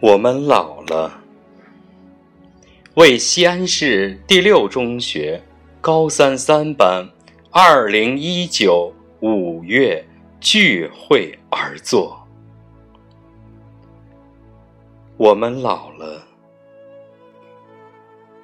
[0.00, 1.20] 我们老了，
[2.94, 5.42] 为西安市第六中学
[5.80, 7.04] 高三三班
[7.50, 10.06] 二零一九五月
[10.38, 12.24] 聚会而作。
[15.16, 16.22] 我们老了，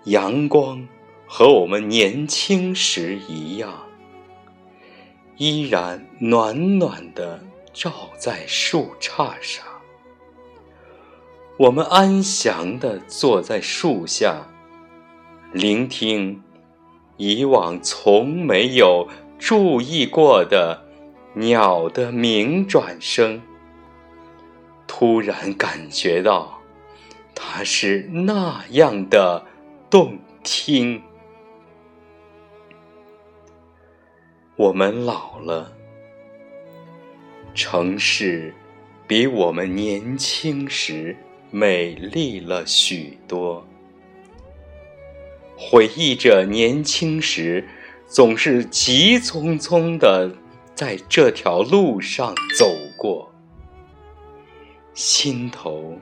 [0.07, 0.85] 阳光
[1.25, 3.73] 和我们年轻时一样，
[5.37, 7.41] 依然暖暖的
[7.73, 9.65] 照在树杈上。
[11.57, 14.45] 我们安详地坐在树下，
[15.53, 16.43] 聆听
[17.17, 19.09] 以往从没有
[19.39, 20.85] 注意过的
[21.35, 23.41] 鸟的鸣转声。
[24.89, 26.61] 突然感觉到，
[27.37, 29.47] 它是那样的
[29.89, 31.01] 动听。
[34.57, 35.73] 我们老了，
[37.55, 38.53] 城市
[39.07, 41.17] 比我们年轻时。
[41.57, 43.65] 美丽了许多。
[45.57, 47.65] 回忆着年轻时，
[48.09, 50.29] 总是急匆匆的
[50.75, 53.33] 在这条路上走过，
[54.95, 55.97] 心头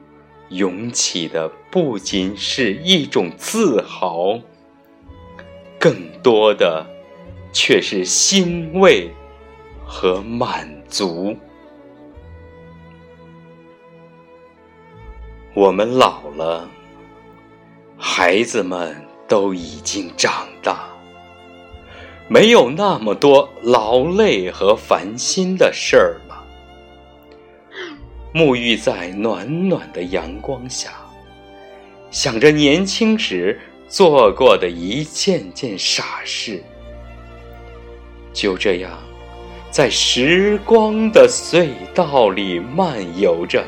[0.49, 4.41] 涌起的不仅是一种自豪，
[5.79, 6.87] 更多的
[7.53, 9.11] 却是欣慰
[9.85, 11.37] 和满足。
[15.63, 16.69] 我们老了，
[17.97, 18.97] 孩子们
[19.29, 20.89] 都已经长大，
[22.27, 26.45] 没有那么多劳累和烦心的事儿了。
[28.35, 30.91] 沐浴在暖暖的阳光下，
[32.11, 36.61] 想着年轻时做过的一件件傻事，
[38.33, 38.91] 就这样
[39.71, 43.65] 在时光的隧道里漫游着。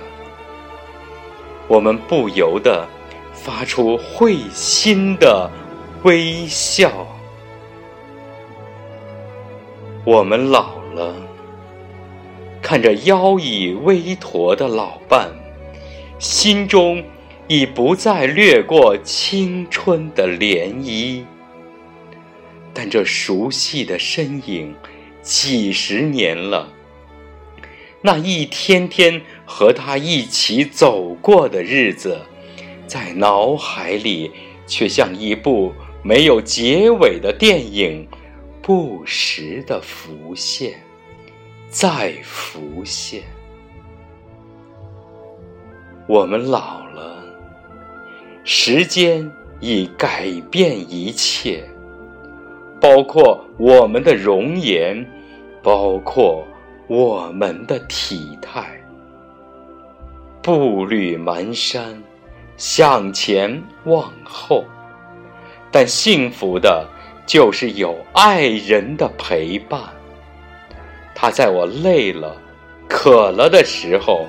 [1.67, 2.87] 我们不由得
[3.33, 5.51] 发出会心的
[6.03, 7.07] 微笑。
[10.05, 11.15] 我们老了，
[12.61, 15.31] 看着腰已微驼的老伴，
[16.19, 17.03] 心中
[17.49, 21.25] 已不再掠过青春的涟漪。
[22.75, 24.75] 但这熟悉的身影，
[25.23, 26.69] 几十年了。
[28.03, 32.19] 那一天天和他一起走过的日子，
[32.87, 34.31] 在脑海里
[34.67, 35.73] 却像一部
[36.03, 38.07] 没有结尾的电影，
[38.63, 40.75] 不时的浮现，
[41.69, 43.23] 再浮现。
[46.07, 47.23] 我们老了，
[48.45, 49.31] 时间
[49.61, 51.65] 已改变一切，
[52.81, 55.07] 包括我们的容颜，
[55.63, 56.45] 包括。
[56.87, 58.79] 我们的体态，
[60.45, 61.81] 步履蹒跚，
[62.59, 64.63] 向前往后，
[65.73, 66.87] 但幸福的，
[67.25, 69.81] 就是有爱人的陪伴。
[71.15, 72.37] 他在我累了、
[72.87, 74.27] 渴了的时候，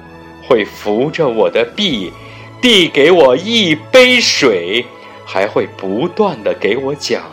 [0.47, 2.13] 会扶着我的臂，
[2.61, 4.85] 递给我一杯水，
[5.25, 7.23] 还会不断的给我讲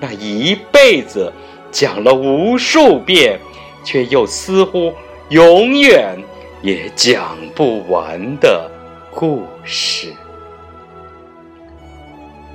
[0.00, 1.30] 那一辈子
[1.70, 3.38] 讲了无数遍。
[3.82, 4.92] 却又似乎
[5.30, 6.14] 永远
[6.60, 8.70] 也讲不完的
[9.10, 10.14] 故事。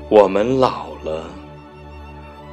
[0.10, 1.30] 我们老了，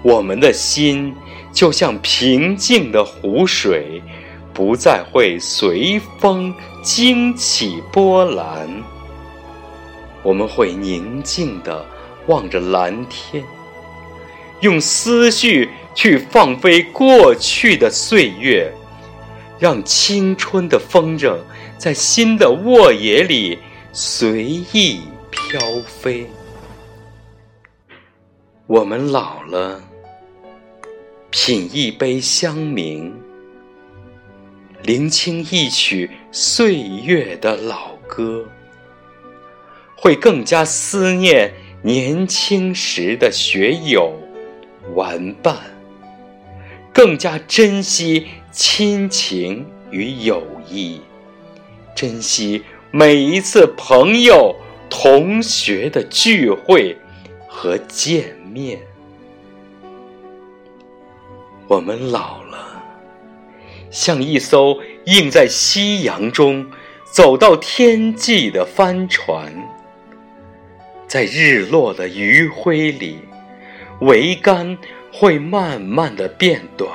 [0.02, 1.16] 我们的心
[1.50, 4.02] 就像平静的湖水，
[4.52, 8.68] 不再会随风惊起波澜。
[10.22, 11.82] 我们会宁静的
[12.26, 13.42] 望着蓝天，
[14.60, 15.70] 用思绪。
[15.94, 18.72] 去放飞过去的岁月，
[19.62, 21.38] 让青春的风筝
[21.78, 23.56] 在新的沃野里
[23.92, 26.26] 随意飘飞。
[28.66, 29.80] 我们老了，
[31.30, 33.12] 品一杯香茗，
[34.82, 38.44] 聆听一曲岁月的老歌，
[39.94, 44.12] 会更加思念年轻时的学友
[44.96, 45.71] 玩伴。
[46.92, 51.00] 更加珍惜亲情与友谊，
[51.94, 54.54] 珍惜每一次朋友、
[54.90, 56.96] 同学的聚会
[57.48, 58.78] 和见面。
[61.66, 62.82] 我们老了，
[63.90, 66.70] 像一艘映在夕阳中
[67.10, 69.50] 走到天际的帆船，
[71.08, 73.18] 在日落的余晖里，
[74.00, 74.76] 桅杆。
[75.12, 76.90] 会慢慢的变短，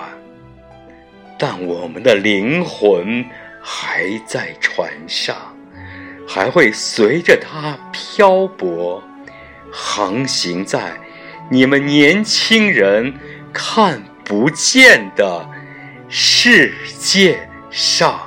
[1.38, 3.24] 但我们的灵魂
[3.62, 5.36] 还在船上，
[6.28, 9.04] 还会随着它漂泊，
[9.72, 11.00] 航行在
[11.50, 13.14] 你们年轻人
[13.54, 15.48] 看不见的
[16.10, 18.27] 世界上。